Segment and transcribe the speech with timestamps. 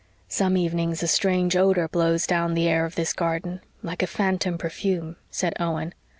[0.29, 4.57] "Some evenings a strange odor blows down the air of this garden, like a phantom
[4.57, 5.93] perfume," said Owen.